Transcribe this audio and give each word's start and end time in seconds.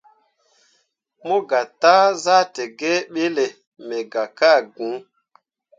Mo 1.25 1.35
gah 1.49 1.67
taa 1.81 2.05
zahdǝǝge 2.23 2.93
ɓiile 3.13 3.45
me 3.87 3.97
gah 4.11 4.29
ka 4.37 4.49
gŋ. 4.75 4.89